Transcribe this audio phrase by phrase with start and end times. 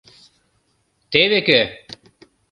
[1.11, 1.59] Теве кӧ!